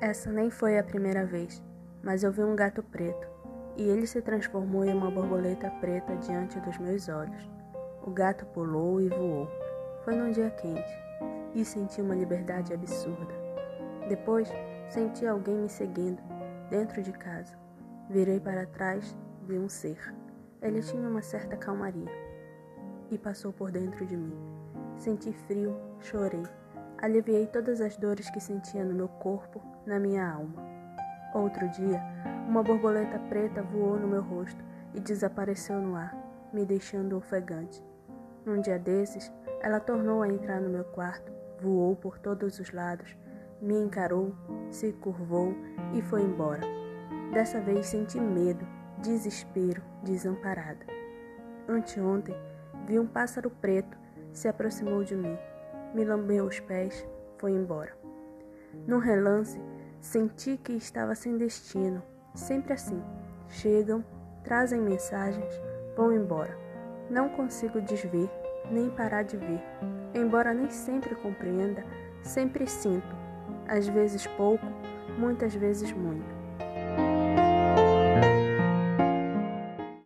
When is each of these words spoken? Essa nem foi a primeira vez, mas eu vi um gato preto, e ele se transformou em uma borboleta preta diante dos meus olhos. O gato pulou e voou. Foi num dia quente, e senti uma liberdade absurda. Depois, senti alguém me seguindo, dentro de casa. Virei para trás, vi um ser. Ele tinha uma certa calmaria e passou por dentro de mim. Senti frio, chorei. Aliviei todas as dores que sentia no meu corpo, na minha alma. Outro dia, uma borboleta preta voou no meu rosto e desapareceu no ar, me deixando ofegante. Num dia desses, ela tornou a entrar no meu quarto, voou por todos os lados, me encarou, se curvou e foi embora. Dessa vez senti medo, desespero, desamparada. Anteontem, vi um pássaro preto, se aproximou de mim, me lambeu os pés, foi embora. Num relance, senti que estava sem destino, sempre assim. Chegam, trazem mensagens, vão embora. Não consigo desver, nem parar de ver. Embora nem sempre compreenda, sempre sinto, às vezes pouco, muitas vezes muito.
Essa 0.00 0.32
nem 0.32 0.48
foi 0.48 0.78
a 0.78 0.82
primeira 0.82 1.26
vez, 1.26 1.62
mas 2.02 2.22
eu 2.22 2.32
vi 2.32 2.42
um 2.42 2.56
gato 2.56 2.82
preto, 2.82 3.28
e 3.76 3.82
ele 3.82 4.06
se 4.06 4.22
transformou 4.22 4.82
em 4.82 4.94
uma 4.94 5.10
borboleta 5.10 5.70
preta 5.72 6.16
diante 6.16 6.58
dos 6.60 6.78
meus 6.78 7.06
olhos. 7.10 7.50
O 8.02 8.10
gato 8.10 8.46
pulou 8.46 8.98
e 8.98 9.10
voou. 9.10 9.46
Foi 10.02 10.16
num 10.16 10.30
dia 10.30 10.48
quente, 10.52 10.90
e 11.54 11.62
senti 11.66 12.00
uma 12.00 12.14
liberdade 12.14 12.72
absurda. 12.72 13.34
Depois, 14.08 14.50
senti 14.88 15.26
alguém 15.26 15.58
me 15.58 15.68
seguindo, 15.68 16.22
dentro 16.70 17.02
de 17.02 17.12
casa. 17.12 17.54
Virei 18.08 18.40
para 18.40 18.64
trás, 18.64 19.14
vi 19.42 19.58
um 19.58 19.68
ser. 19.68 19.98
Ele 20.62 20.80
tinha 20.80 21.06
uma 21.06 21.20
certa 21.20 21.58
calmaria 21.58 22.10
e 23.10 23.18
passou 23.18 23.52
por 23.52 23.70
dentro 23.70 24.06
de 24.06 24.16
mim. 24.16 24.34
Senti 24.96 25.30
frio, 25.46 25.76
chorei. 26.00 26.42
Aliviei 27.02 27.46
todas 27.46 27.80
as 27.80 27.96
dores 27.96 28.28
que 28.28 28.40
sentia 28.40 28.84
no 28.84 28.94
meu 28.94 29.08
corpo, 29.08 29.62
na 29.86 29.98
minha 29.98 30.30
alma. 30.30 30.62
Outro 31.32 31.66
dia, 31.70 31.98
uma 32.46 32.62
borboleta 32.62 33.18
preta 33.20 33.62
voou 33.62 33.98
no 33.98 34.06
meu 34.06 34.20
rosto 34.20 34.62
e 34.92 35.00
desapareceu 35.00 35.80
no 35.80 35.96
ar, 35.96 36.14
me 36.52 36.66
deixando 36.66 37.16
ofegante. 37.16 37.82
Num 38.44 38.60
dia 38.60 38.78
desses, 38.78 39.32
ela 39.60 39.80
tornou 39.80 40.22
a 40.22 40.28
entrar 40.28 40.60
no 40.60 40.68
meu 40.68 40.84
quarto, 40.84 41.32
voou 41.58 41.96
por 41.96 42.18
todos 42.18 42.58
os 42.58 42.70
lados, 42.70 43.16
me 43.62 43.78
encarou, 43.78 44.34
se 44.70 44.92
curvou 44.92 45.54
e 45.94 46.02
foi 46.02 46.20
embora. 46.20 46.62
Dessa 47.32 47.60
vez 47.60 47.86
senti 47.86 48.20
medo, 48.20 48.66
desespero, 48.98 49.82
desamparada. 50.02 50.84
Anteontem, 51.66 52.36
vi 52.86 52.98
um 52.98 53.06
pássaro 53.06 53.48
preto, 53.48 53.96
se 54.32 54.48
aproximou 54.48 55.02
de 55.02 55.16
mim, 55.16 55.38
me 55.94 56.04
lambeu 56.04 56.44
os 56.44 56.60
pés, 56.60 57.06
foi 57.38 57.52
embora. 57.52 57.96
Num 58.86 58.98
relance, 58.98 59.60
senti 60.00 60.56
que 60.56 60.72
estava 60.72 61.14
sem 61.14 61.36
destino, 61.36 62.02
sempre 62.34 62.72
assim. 62.72 63.02
Chegam, 63.48 64.04
trazem 64.44 64.80
mensagens, 64.80 65.52
vão 65.96 66.12
embora. 66.12 66.56
Não 67.10 67.28
consigo 67.28 67.80
desver, 67.80 68.30
nem 68.70 68.88
parar 68.90 69.24
de 69.24 69.36
ver. 69.36 69.60
Embora 70.14 70.54
nem 70.54 70.70
sempre 70.70 71.14
compreenda, 71.16 71.84
sempre 72.22 72.66
sinto, 72.66 73.16
às 73.66 73.88
vezes 73.88 74.26
pouco, 74.26 74.64
muitas 75.18 75.54
vezes 75.54 75.92
muito. 75.92 76.40